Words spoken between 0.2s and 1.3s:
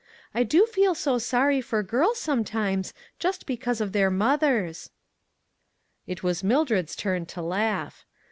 I do feel so